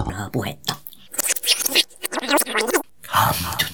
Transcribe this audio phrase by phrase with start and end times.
[0.00, 0.78] 어, 뭐했다.
[3.10, 3.67] 아무도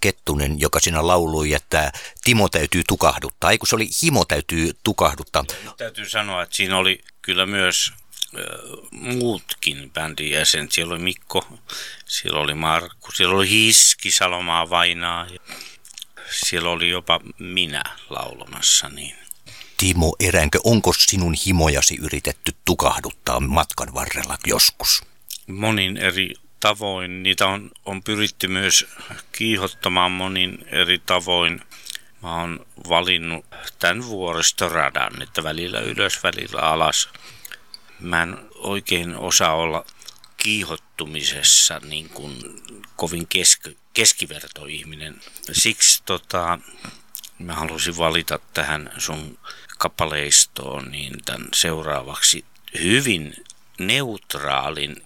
[0.00, 1.92] Kettunen, joka siinä laului, että
[2.24, 3.50] Timo täytyy tukahduttaa.
[3.50, 5.44] Ei kun se oli Himo täytyy tukahduttaa.
[5.64, 7.92] Nyt täytyy sanoa, että siinä oli kyllä myös
[8.34, 8.42] äh,
[8.90, 10.72] muutkin bändin jäsenet.
[10.72, 11.46] Siellä oli Mikko,
[12.06, 15.26] siellä oli Markku, siellä oli Hiski, Salomaa Vainaa.
[15.26, 15.38] Ja
[16.30, 18.88] siellä oli jopa minä laulamassa.
[18.88, 19.14] Niin.
[19.76, 25.02] Timo Eränkö, onko sinun himojasi yritetty tukahduttaa matkan varrella joskus?
[25.46, 27.22] Monin eri tavoin.
[27.22, 28.86] Niitä on, on pyritty myös
[29.32, 31.60] kiihottamaan monin eri tavoin.
[32.22, 33.46] Mä oon valinnut
[33.78, 37.08] tämän vuoristoradan, että välillä ylös, välillä alas.
[38.00, 39.84] Mä en oikein osaa olla
[40.36, 42.62] kiihottumisessa niin kuin
[42.96, 45.20] kovin kesk- keskivertoihminen.
[45.52, 46.58] Siksi tota,
[47.38, 49.38] mä halusin valita tähän sun
[49.78, 52.44] kappaleistoon niin tämän seuraavaksi
[52.82, 53.44] hyvin
[53.78, 55.02] neutraalin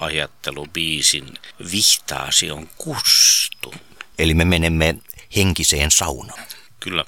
[0.00, 1.38] keskivertoajattelubiisin
[1.72, 3.74] Vihtaasi on kustu.
[4.18, 4.94] Eli me menemme
[5.36, 6.44] henkiseen saunaan.
[6.80, 7.04] Kyllä.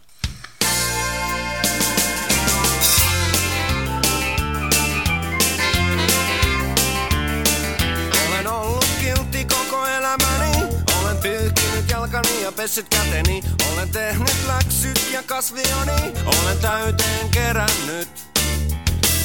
[8.29, 10.63] Olen ollut kiltti koko elämäni.
[11.03, 13.43] Olen pyyhkinyt jalkani ja pessyt käteni.
[13.73, 16.13] Olen tehnyt läksyt ja kasvioni.
[16.27, 18.09] Olen täyteen kerännyt.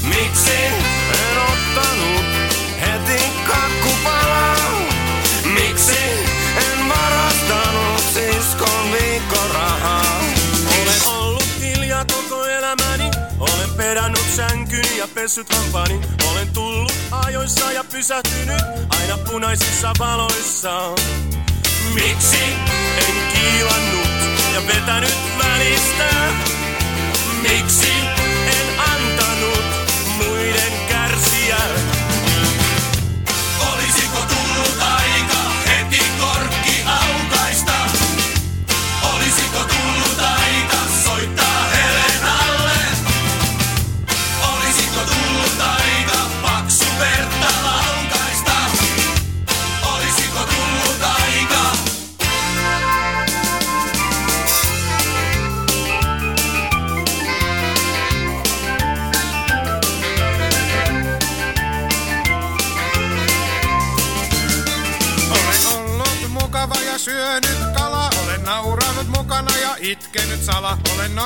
[0.03, 2.46] Miksi en ottanut
[2.81, 4.55] heti kakku palaa.
[5.53, 5.99] Miksi
[6.57, 10.19] en varastanut siskon viikkorahaa?
[10.81, 15.99] Olen ollut hiljaa koko elämäni, olen pedannut sänkyni ja pessyt hampaani.
[16.31, 20.91] Olen tullut ajoissa ja pysähtynyt aina punaisissa valoissa.
[21.93, 22.43] Miksi
[23.07, 24.09] en kiilannut
[24.53, 26.09] ja vetänyt välistä?
[27.41, 27.91] Miksi
[28.47, 29.65] en antanut
[30.17, 31.57] muiden kärsiä?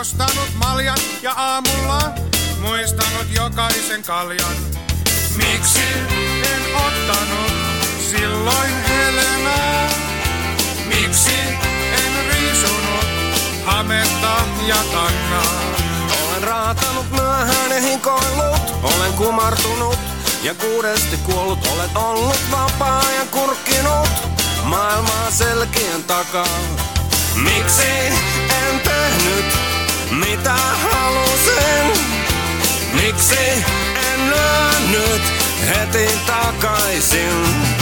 [0.02, 2.02] Nostanut maljan ja aamulla
[2.60, 4.56] muistanut jokaisen kaljan.
[5.36, 5.84] Miksi
[6.54, 7.52] en ottanut
[8.10, 9.90] silloin Helenaa?
[10.86, 11.40] Miksi
[11.94, 13.06] en riisunut
[13.66, 14.36] hametta
[14.68, 15.62] ja tannaa?
[16.28, 20.00] Olen raatanut myöhään ja hikoillut, olen kumartunut
[20.44, 21.68] ja kuudesti kuollut.
[21.68, 24.10] Olet ollut vapaa ja kurkkinut
[24.64, 26.92] maailmaa selkien takaa.
[27.36, 27.88] Miksi
[28.50, 29.41] en tehnyt
[30.42, 32.06] mitä halusin?
[32.94, 33.64] Miksi
[33.96, 35.22] en lyönyt
[35.68, 37.81] heti takaisin?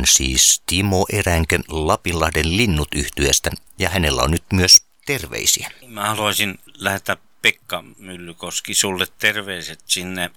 [0.00, 5.70] On siis Timo Eränkön Lapinlahden linnut yhtyeestä ja hänellä on nyt myös terveisiä.
[5.86, 10.30] Mä haluaisin lähettää Pekka Myllykoski sulle terveiset sinne äh,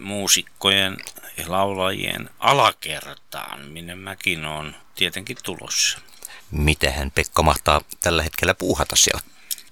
[0.00, 0.96] muusikkojen
[1.36, 5.98] ja laulajien alakertaan, minne mäkin on tietenkin tulossa.
[6.50, 9.22] Mitähän Pekka mahtaa tällä hetkellä puuhata siellä?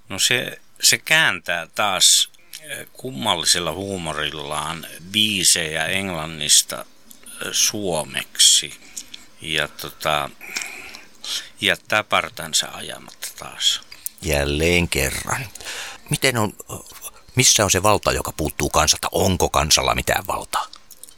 [0.09, 2.31] No se, se kääntää taas
[2.71, 8.89] äh, kummallisella huumorillaan biisejä englannista äh, suomeksi
[9.41, 10.31] ja tota,
[11.61, 13.81] jättää partansa ajamatta taas.
[14.23, 15.47] Jälleen kerran.
[16.11, 16.53] Miten on,
[17.35, 19.09] missä on se valta, joka puuttuu kansalta?
[19.13, 20.67] Onko kansalla mitään valtaa?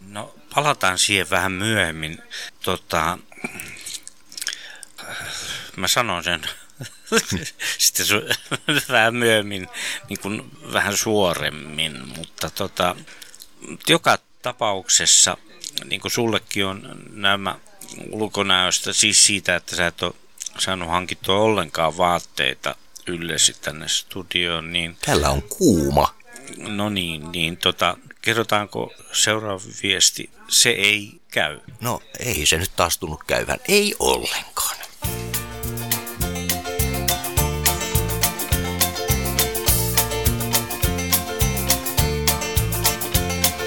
[0.01, 2.19] No palataan siihen vähän myöhemmin.
[2.63, 3.19] Tota,
[5.77, 6.43] mä sanon sen
[7.79, 8.35] sitten su-
[8.93, 9.69] vähän myöhemmin,
[10.09, 12.97] niin kuin vähän suoremmin, mutta tota,
[13.89, 15.37] joka tapauksessa,
[15.85, 17.59] niin kuin sullekin on nämä
[18.11, 20.13] ulkonäöstä, siis siitä, että sä et ole
[20.59, 22.75] saanut hankittua ollenkaan vaatteita
[23.07, 26.15] yllesi tänne studioon, niin Täällä on kuuma.
[26.57, 30.31] no niin, niin tota, kerrotaanko seuraava viesti?
[30.49, 31.61] Se ei käy.
[31.81, 33.59] No ei se nyt taas tunnu käyvän.
[33.69, 34.77] Ei ollenkaan.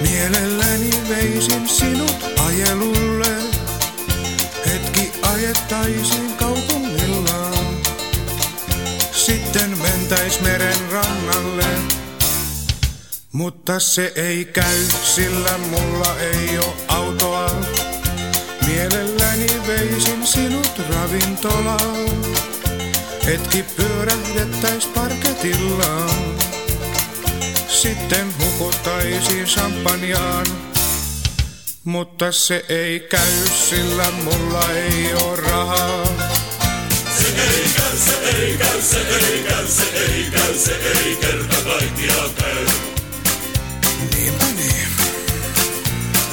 [0.02, 2.13] Mielelläni veisin sinut
[5.54, 7.52] hetki ajettaisiin kaupungilla.
[9.12, 11.66] Sitten mentäis meren rannalle,
[13.32, 17.52] mutta se ei käy, sillä mulla ei oo autoa.
[18.68, 22.10] Mielelläni veisin sinut ravintolaan,
[23.26, 26.10] hetki pyörähdettäis parketilla.
[27.68, 30.73] Sitten hukuttaisiin champanjaan.
[31.84, 36.06] Mutta se ei käy, sillä mulla ei oo rahaa.
[37.18, 41.56] Se ei käy, se ei käy, se ei käy, se ei käy, se ei kerta
[41.64, 42.66] kaikkiaan käy.
[44.16, 44.88] Niinpä niin.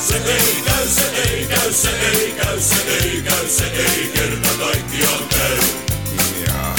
[0.09, 4.49] Se ei käy, se ei käy, se ei käy, se ei käy, se ei kerta
[4.59, 5.59] kaikkiaan käy.
[6.47, 6.75] Ja...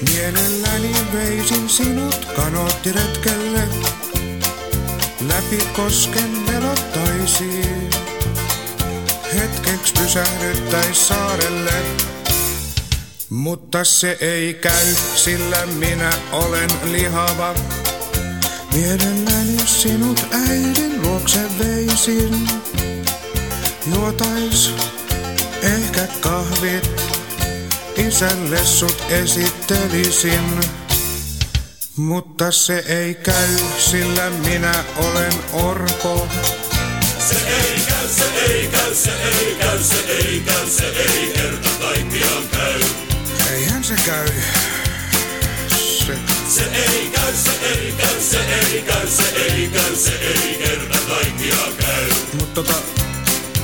[0.00, 3.87] Mielelläni veisin sinut kanoottiretkelle.
[5.38, 7.90] Läpi kosken velottaisiin.
[9.34, 11.72] Hetkeksi pysähdyttäis saarelle.
[13.30, 17.54] Mutta se ei käy, sillä minä olen lihava.
[18.72, 22.48] Mielelläni sinut äidin luokse veisin.
[23.94, 24.74] Juotais
[25.62, 27.02] ehkä kahvit,
[27.96, 30.60] isälle sut esittelisin.
[31.98, 36.28] Mutta se ei käy, sillä minä olen orpo.
[37.28, 41.68] Se ei käy, se ei käy, se ei käy, se ei käy, se ei kerta
[41.80, 42.80] kaikkiaan käy.
[43.52, 44.28] Eihän se käy.
[45.68, 46.18] Se.
[46.48, 50.98] Se ei käy, se ei käy, se ei käy, se ei käy, se ei kerta
[51.08, 52.10] kaikkiaan käy.
[52.40, 52.74] Mut tota,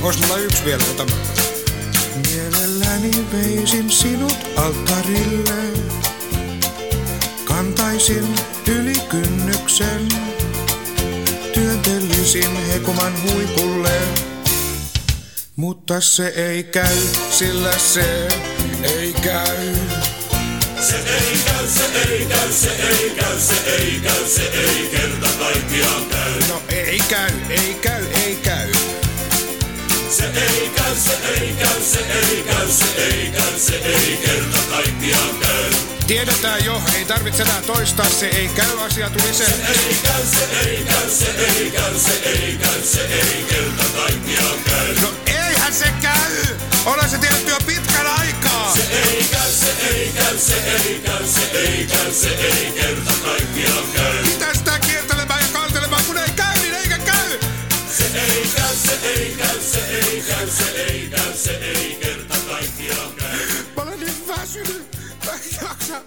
[0.01, 1.05] ois mulla yksi vielä, ota.
[2.27, 6.04] Mielelläni veisin sinut alttarille.
[7.95, 8.35] Kantaisin
[8.67, 10.07] yli kynnyksen.
[11.53, 14.01] Työntelisin hekuman huipulle.
[15.55, 16.97] Mutta se ei käy,
[17.29, 18.27] sillä se
[18.83, 19.75] ei käy.
[20.81, 25.27] Se ei käy, se ei käy, se ei käy, se ei käy, se ei kerta
[25.39, 26.47] kaikkiaan käy.
[26.49, 28.71] No ei käy, ei käy, ei käy.
[30.09, 34.57] Se ei käy, se ei käy, se ei käy, se ei käy, se ei kerta
[34.69, 35.94] kaikkiaan käy.
[36.07, 39.43] Tiedetään jo, ei tarvitse enää toistaa, se ei käy, asia tuli se.
[39.43, 44.59] Ei käy, se ei käy, se ei käy, se ei käy, se ei kerta kaikkiaan
[44.65, 44.95] käy.
[45.01, 46.57] No eihän se käy!
[46.85, 48.73] Olen se tiedetty jo pitkän aikaa!
[48.75, 53.11] Se ei käy, se ei käy, se ei käy, se ei käy, se ei kerta
[53.23, 54.23] kaikkiaan käy.
[54.25, 57.39] Mitä sitä kiertelemään ja kantelemaan, kun ei käy, niin eikä käy!
[57.97, 62.35] Se ei käy, se ei käy, se ei käy, se ei käy, se ei kerta
[62.49, 63.47] kaikkiaan käy.
[63.75, 64.94] Mä olen niin väsynyt!
[65.69, 66.01] Jaksa!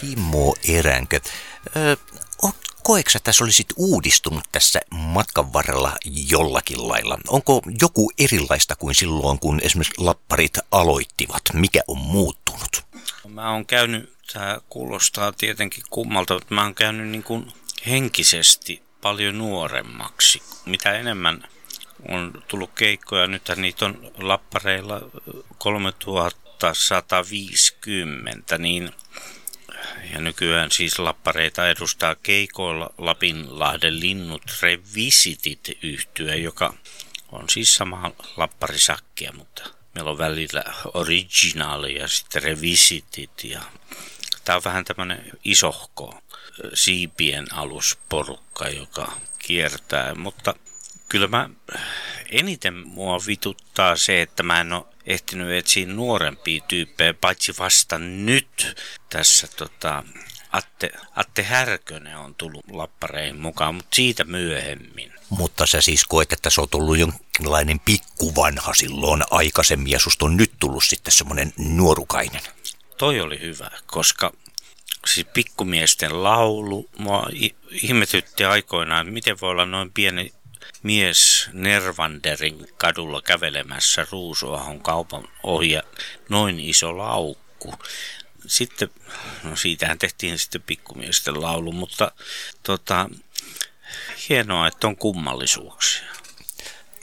[0.00, 1.20] Timo Eränkö.
[1.76, 1.96] Ö,
[2.44, 5.96] o- koeksä tässä olisit uudistunut tässä matkan varrella
[6.30, 7.18] jollakin lailla?
[7.28, 11.42] Onko joku erilaista kuin silloin, kun esimerkiksi lapparit aloittivat?
[11.52, 12.84] Mikä on muuttunut?
[13.28, 17.52] Mä oon käynyt, tämä kuulostaa tietenkin kummalta, mutta mä oon käynyt niin kuin
[17.86, 20.42] henkisesti paljon nuoremmaksi.
[20.66, 21.48] Mitä enemmän
[22.08, 25.00] on tullut keikkoja, nythän niitä on lappareilla
[25.58, 28.92] 3150, niin
[30.12, 36.74] ja nykyään siis lappareita edustaa keikoilla Lapinlahden linnut Revisitit yhtyä, joka
[37.32, 39.62] on siis sama lapparisakkia, mutta
[39.94, 40.64] meillä on välillä
[40.94, 43.44] originaali ja sitten revisitit.
[43.44, 43.60] Ja
[44.44, 46.18] tämä on vähän tämmöinen isohko
[46.74, 50.54] siipien alusporukka, joka kiertää, mutta
[51.10, 51.50] kyllä mä
[52.30, 58.76] eniten mua vituttaa se, että mä en ole ehtinyt etsiä nuorempia tyyppejä, paitsi vasta nyt
[59.08, 60.04] tässä tota,
[60.52, 65.12] Atte, Atte Härkönen on tullut lappareihin mukaan, mutta siitä myöhemmin.
[65.30, 70.36] Mutta sä siis koet, että se on ollut jonkinlainen pikkuvanha silloin aikaisemmin ja susta on
[70.36, 72.40] nyt tullut sitten semmoinen nuorukainen.
[72.98, 74.32] Toi oli hyvä, koska
[75.06, 77.26] siis pikkumiesten laulu, mua
[77.70, 80.32] ihmetytti aikoinaan, että miten voi olla noin pieni
[80.82, 85.82] mies Nervanderin kadulla kävelemässä Ruusuahon kaupan ohi ja
[86.28, 87.74] noin iso laukku.
[88.46, 88.90] Sitten,
[89.44, 92.12] no siitähän tehtiin sitten pikkumiesten laulu, mutta
[92.62, 93.10] tota,
[94.28, 96.10] hienoa, että on kummallisuuksia.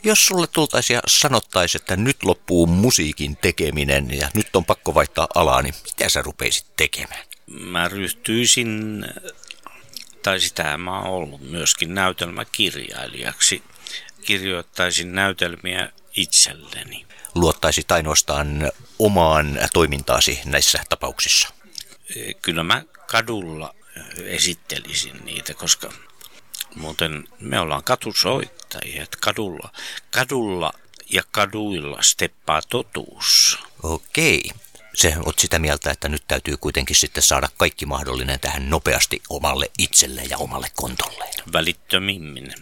[0.02, 5.28] Jos sulle tultaisiin ja sanottaisiin, että nyt loppuu musiikin tekeminen ja nyt on pakko vaihtaa
[5.34, 7.24] alaa, niin mitä sä rupeisit tekemään?
[7.46, 9.04] Mä ryhtyisin,
[10.28, 13.62] tai sitä mä oon ollut myöskin näytelmäkirjailijaksi.
[14.24, 17.06] Kirjoittaisin näytelmiä itselleni.
[17.34, 21.48] Luottaisit ainoastaan omaan toimintaasi näissä tapauksissa.
[22.42, 23.74] Kyllä mä kadulla
[24.24, 25.92] esittelisin niitä, koska
[26.74, 29.72] muuten me ollaan katusoittajia, että kadulla,
[30.10, 30.72] kadulla
[31.10, 33.58] ja kaduilla steppaa totuus.
[33.82, 34.50] Okei.
[34.98, 39.70] Se oot sitä mieltä, että nyt täytyy kuitenkin sitten saada kaikki mahdollinen tähän nopeasti omalle
[39.78, 41.34] itselle ja omalle kontolleen.
[41.52, 42.54] Välittömimmin.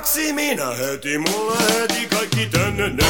[0.00, 3.04] Ekaksi, minä heti mulle heti kaikki tänne nyt.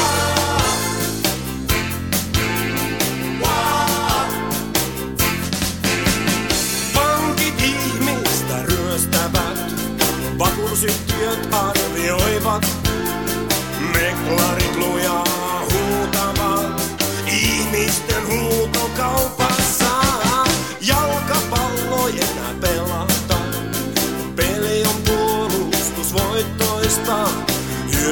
[6.93, 9.59] Pankit ihmistä ryöstävät,
[10.39, 12.65] vakuutusyhtiöt arvioivat,
[13.93, 16.81] meklarit lujaa huutavat,
[17.27, 19.40] ihmisten huutokaupassa.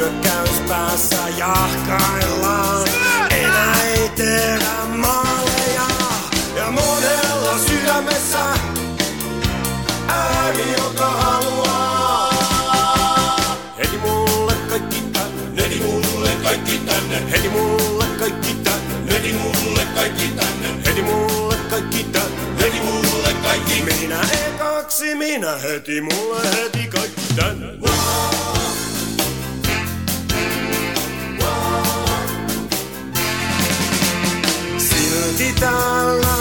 [0.09, 2.87] Hyökkäys päässä jahkaillaan.
[3.29, 5.87] Enää ei tehdä maaleja
[6.55, 8.39] ja monella sydämessä
[10.07, 12.29] ääni, joka haluaa.
[13.77, 20.27] Heti mulle kaikki tänne, heti mulle kaikki tänne, heti mulle kaikki tänne, heti mulle kaikki
[20.27, 23.83] tänne, heti mulle kaikki tänne, heti mulle kaikki.
[23.83, 27.78] Minä ekaksi, minä heti mulle heti kaikki tänne.
[35.39, 36.35] Täällä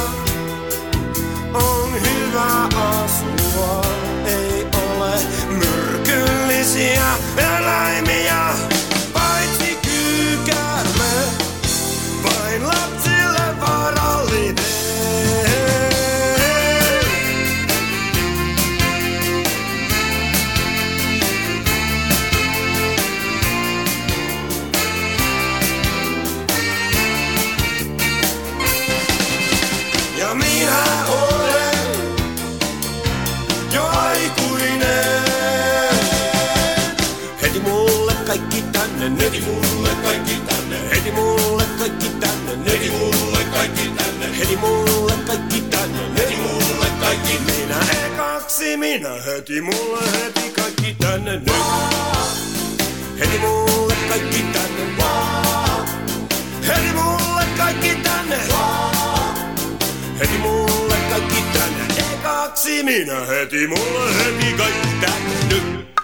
[1.55, 3.85] on hyvä asua.
[4.26, 5.14] Ei ole
[5.49, 8.27] myrkyllisiä eläimiä,
[39.08, 45.12] tänne, heti mulle kaikki tänne, heti mulle kaikki tänne, heti mulle kaikki tänne, heti mulle
[45.26, 47.38] kaikki tänne, heti mulle kaikki.
[47.47, 49.60] Minä ekaksi, minä heti.
[49.60, 51.32] Mulle heti kaikki tänne.
[51.36, 51.52] Nyt.
[53.18, 54.84] Heti mulle kaikki tänne,
[56.66, 58.38] heti mulle kaikki tänne.
[60.21, 61.84] Heti mulle kaikki tänne.
[62.12, 63.66] Ekaksi minä heti.
[63.66, 65.34] Mulle heti kaikki tänne.
[65.49, 65.98] Nyt.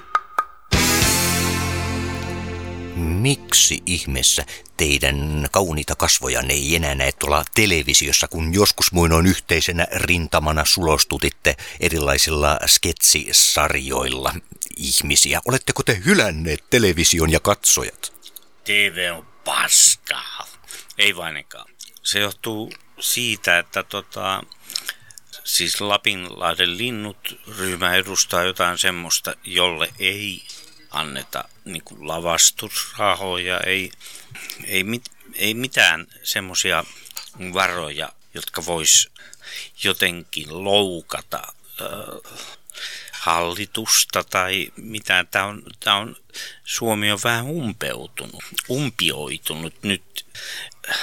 [3.25, 10.65] Miksi ihmeessä teidän kauniita kasvojanne ei enää näe tuolla televisiossa, kun joskus muinoin yhteisenä rintamana
[10.65, 14.35] sulostutitte erilaisilla sketsisarjoilla
[14.77, 15.41] ihmisiä?
[15.45, 18.13] Oletteko te hylänneet television ja katsojat?
[18.65, 20.47] TV on paskaa.
[20.99, 21.71] Ei vainenkaan.
[22.03, 24.43] Se johtuu siitä, että tota,
[25.45, 30.43] siis Lapinlahden linnut ryhmä edustaa jotain semmoista, jolle ei
[30.95, 33.91] anneta niin kuin lavastusrahoja, ei,
[34.65, 35.05] ei, mit,
[35.35, 36.85] ei mitään semmoisia
[37.53, 39.11] varoja, jotka vois
[39.85, 41.43] jotenkin loukata
[41.81, 42.33] äh,
[43.13, 45.27] hallitusta tai mitään.
[45.27, 46.17] Tämä on, tämä on,
[46.65, 50.27] Suomi on vähän umpeutunut, umpioitunut nyt
[50.89, 50.97] äh,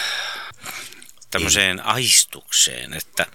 [1.30, 3.28] tämmöiseen aistukseen, että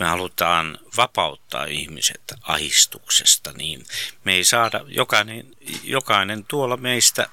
[0.00, 3.86] me halutaan vapauttaa ihmiset aistuksesta, niin
[4.24, 5.46] me ei saada, jokainen,
[5.82, 7.28] jokainen tuolla meistä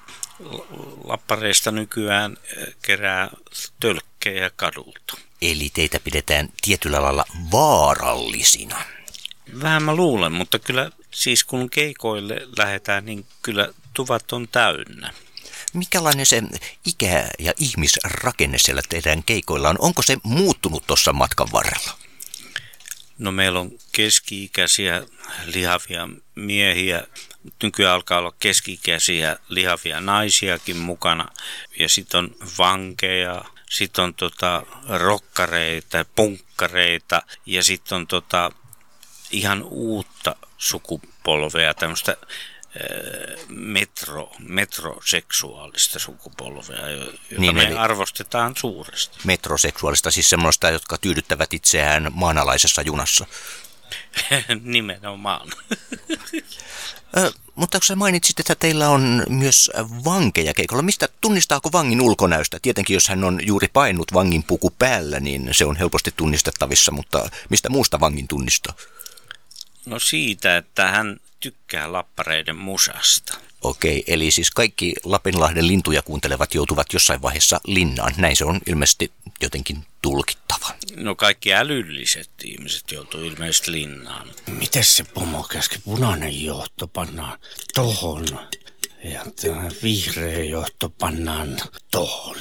[1.04, 3.30] lappareista nykyään eh, kerää
[3.80, 5.16] tölkkejä kadulta.
[5.42, 8.82] Eli teitä pidetään tietyllä lailla vaarallisina.
[9.62, 15.12] Vähän mä luulen, mutta kyllä siis kun keikoille lähdetään, niin kyllä tuvat on täynnä.
[15.72, 16.42] Mikälainen se
[16.84, 19.76] ikä- ja ihmisrakenne siellä teidän keikoilla on?
[19.78, 22.03] Onko se muuttunut tuossa matkan varrella?
[23.18, 25.02] No meillä on keski-ikäisiä
[25.46, 27.06] lihavia miehiä,
[27.62, 31.28] nykyään alkaa olla keski-ikäisiä lihavia naisiakin mukana.
[31.78, 38.50] Ja sitten on vankeja, sitten on tota rokkareita, punkkareita ja sitten on tota
[39.30, 42.16] ihan uutta sukupolvea, tämmöistä
[43.48, 49.18] metro, metroseksuaalista sukupolvea, jota Niin, me eli- arvostetaan suuresti.
[49.24, 53.26] Metroseksuaalista, siis semmoista, jotka tyydyttävät itseään maanalaisessa junassa.
[54.62, 55.48] Nimenomaan.
[57.16, 59.70] Ö, mutta kun sä mainitsit, että teillä on myös
[60.04, 62.58] vankeja keikolla, mistä tunnistaako vangin ulkonäöstä?
[62.62, 67.30] Tietenkin jos hän on juuri painut vangin puku päällä, niin se on helposti tunnistettavissa, mutta
[67.50, 68.74] mistä muusta vangin tunnistaa?
[69.86, 73.38] No siitä, että hän tykkää lappareiden musasta.
[73.62, 78.14] Okei, eli siis kaikki Lapinlahden lintuja kuuntelevat joutuvat jossain vaiheessa linnaan.
[78.16, 80.74] Näin se on ilmeisesti jotenkin tulkittava.
[80.96, 84.28] No kaikki älylliset ihmiset joutuu ilmeisesti linnaan.
[84.46, 85.78] Miten se pomo käski?
[85.84, 87.38] Punainen johto pannaan
[87.74, 88.26] tohon.
[89.04, 91.56] Ja tämä vihreä johto pannaan
[91.90, 92.36] tohon.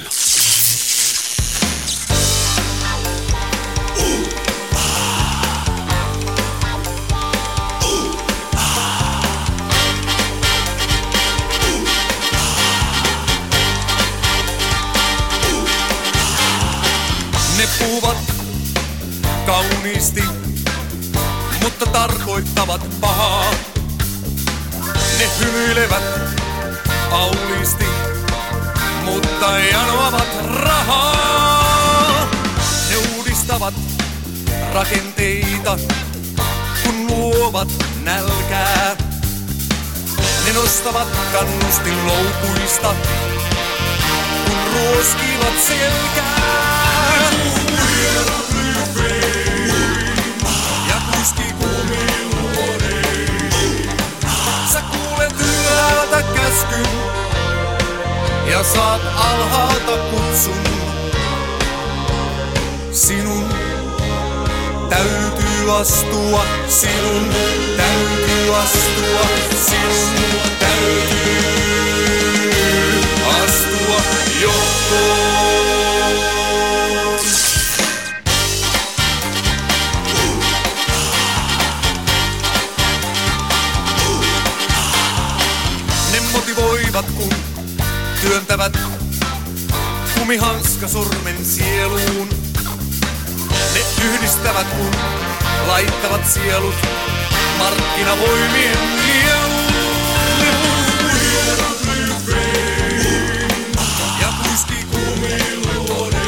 [17.83, 18.17] Puhuvat
[19.45, 20.23] kauniisti,
[21.61, 23.51] mutta tarkoittavat pahaa.
[25.19, 26.03] Ne hymyilevät
[27.11, 27.85] auliisti,
[29.03, 32.29] mutta janoavat rahaa.
[32.89, 33.73] Ne uudistavat
[34.73, 35.77] rakenteita,
[36.83, 37.69] kun luovat
[38.03, 38.95] nälkää.
[40.45, 42.95] Ne nostavat kannustin loukuista,
[44.45, 47.62] kun ruoskivat selkää.
[58.53, 60.63] Ja saat alhaalta kutsun.
[62.91, 63.49] Sinun
[64.89, 67.29] täytyy astua, sinun
[67.77, 69.27] täytyy astua,
[69.67, 71.43] sinun täytyy
[73.43, 74.01] astua
[74.41, 75.32] johtoon.
[86.93, 87.29] Motivoivat kun
[88.21, 88.77] työntävät
[90.19, 92.29] kumihanska sormen sieluun.
[93.73, 94.91] Ne yhdistävät kun
[95.67, 96.75] laittavat sielut
[97.57, 98.77] markkinavoimien
[101.97, 102.63] lyhveen
[104.21, 106.21] ja puiski kumiluodeen.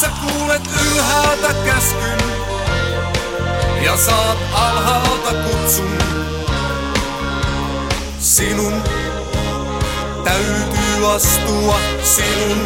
[0.00, 2.18] Sä kuulet ylhäältä käskyn
[3.84, 6.35] ja saat alhaalta kutsun.
[8.36, 8.82] Sinun.
[10.24, 12.60] Täytyy astua, sinun.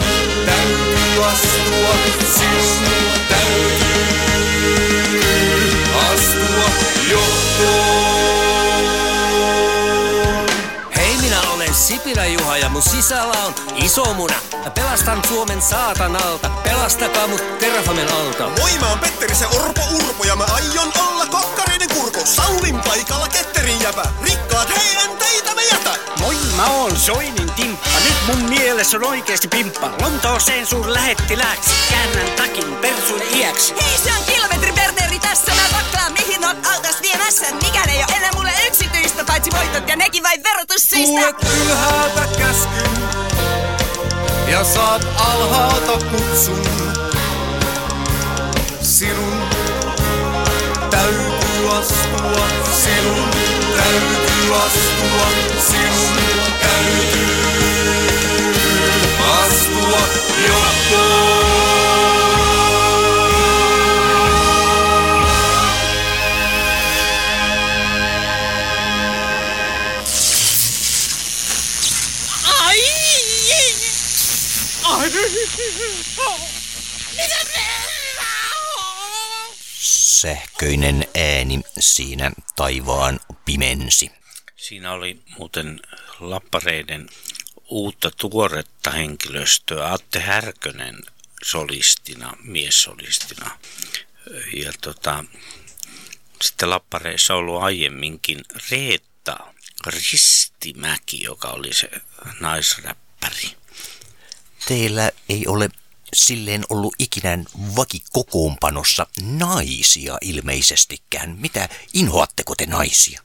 [0.46, 1.94] Täytyy astua,
[2.36, 2.88] sinun.
[3.28, 4.40] Täytyy
[6.12, 6.70] astua
[7.10, 8.49] johtoon.
[11.80, 14.34] Sipilä Juha ja mun sisällä on iso muna.
[14.64, 18.48] Mä pelastan Suomen saatanalta, pelastakaa mut Terrafamen alta.
[18.48, 22.20] Moi, mä oon Petteri se Orpo Urpo ja mä aion olla kokkareiden kurku.
[22.24, 24.02] Saulin paikalla ketterin jäpä.
[24.22, 25.98] Rikkaat, hei en teitä me jätä.
[26.20, 27.88] Moi, mä oon Soinin timppa.
[28.04, 29.90] Nyt mun mielessä on oikeesti pimppa.
[30.00, 31.70] Lontooseen suur lähettilääksi.
[31.90, 33.74] Käännän takin persun iäksi.
[33.82, 35.52] Hei, se on kilometri Berneri tässä.
[35.54, 37.46] Mä taklaan mihin on altas viemässä.
[37.62, 38.09] Mikään ei oo
[39.20, 41.32] yksityistä, paitsi voitot ja nekin vain verotussyistä.
[41.32, 42.90] Kuulet ylhäältä käskyn
[44.48, 46.62] ja saat alhaalta kutsun.
[48.82, 49.42] Sinun
[50.90, 52.46] täytyy astua,
[52.82, 53.30] sinun
[53.76, 55.26] täytyy astua,
[55.70, 56.16] sinun
[56.60, 57.36] täytyy
[59.42, 60.00] astua
[60.48, 61.29] johtoon.
[80.60, 84.10] Sähköinen ääni siinä taivaan pimensi.
[84.56, 85.80] Siinä oli muuten
[86.18, 87.08] lappareiden
[87.68, 89.92] uutta tuoretta henkilöstöä.
[89.92, 90.98] Atte Härkönen
[91.44, 93.58] solistina, miessolistina.
[94.56, 95.24] Ja tota,
[96.42, 99.36] sitten lappareissa ollut aiemminkin Reetta
[99.86, 101.90] Ristimäki, joka oli se
[102.40, 103.56] naisräppäri.
[104.68, 105.68] Teillä ei ole
[106.14, 107.38] silleen ollut ikinä
[107.76, 111.36] vakikokoonpanossa naisia ilmeisestikään.
[111.38, 113.22] Mitä inhoatteko te naisia?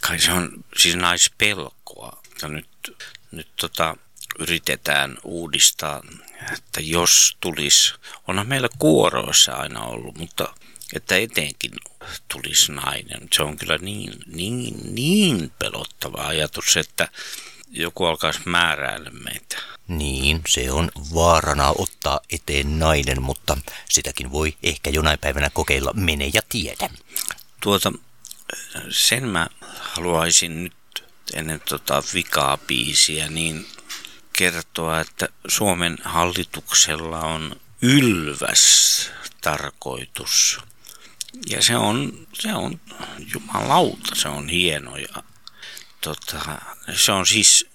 [0.00, 2.22] Kai se on siis naispelkoa.
[2.42, 2.96] Ja nyt,
[3.32, 3.96] nyt tota,
[4.38, 6.02] yritetään uudistaa,
[6.52, 7.94] että jos tulisi,
[8.28, 10.54] onhan meillä kuoroissa aina ollut, mutta
[10.92, 11.72] että etenkin
[12.28, 13.28] tulisi nainen.
[13.32, 17.08] Se on kyllä niin, niin, niin pelottava ajatus, että
[17.70, 19.56] joku alkaisi määräillä meitä.
[19.88, 23.56] Niin, se on vaarana ottaa eteen nainen, mutta
[23.88, 26.90] sitäkin voi ehkä jonain päivänä kokeilla mene ja tiedä.
[27.60, 27.92] Tuota,
[28.90, 29.46] sen mä
[29.80, 31.04] haluaisin nyt
[31.34, 33.66] ennen tota vikaa biisiä niin
[34.32, 40.60] kertoa, että Suomen hallituksella on ylväs tarkoitus.
[41.50, 42.80] Ja se on, se on
[43.34, 44.96] jumalauta, se on hieno.
[44.96, 45.22] Ja,
[46.00, 46.58] tota,
[46.94, 47.66] se on siis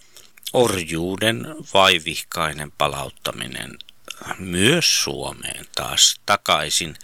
[0.53, 3.77] orjuuden vaivihkainen palauttaminen
[4.39, 6.95] myös Suomeen taas takaisin.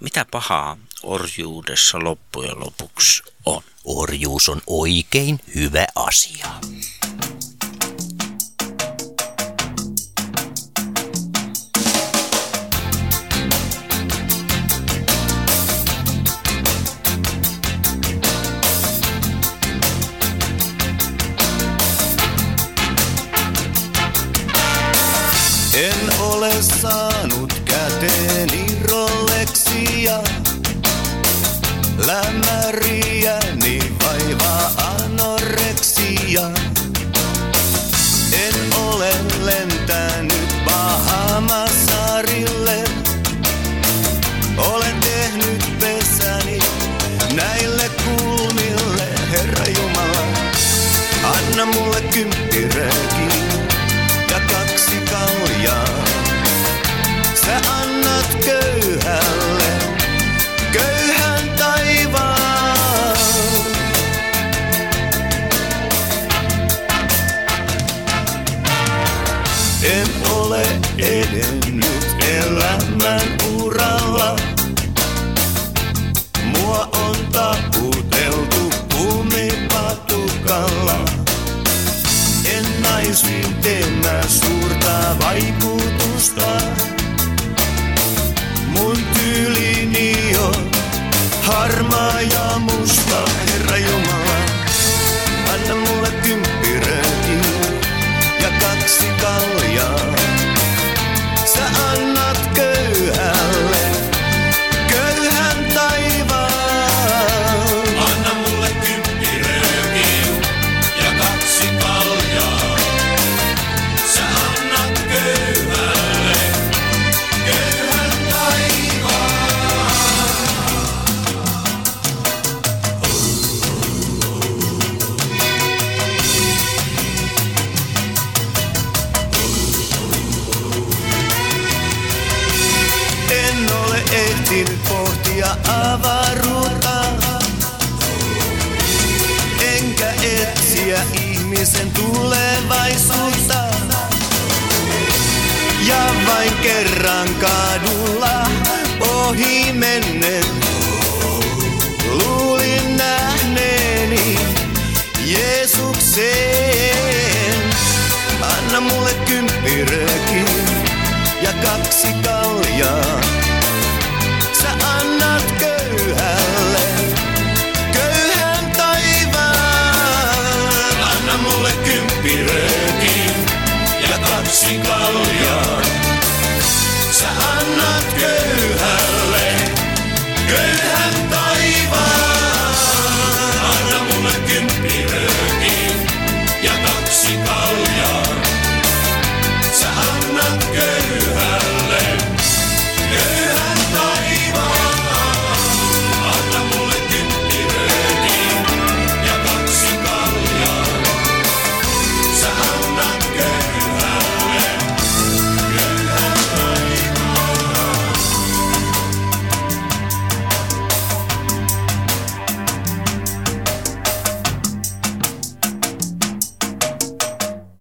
[0.00, 3.62] Mitä pahaa orjuudessa loppujen lopuksi on?
[3.84, 6.46] Orjuus on oikein hyvä asia.